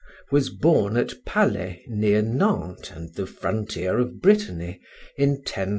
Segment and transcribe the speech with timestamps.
[0.31, 4.81] was born at Palais, near Nantes and the frontier of Brittany,
[5.15, 5.69] in 1079.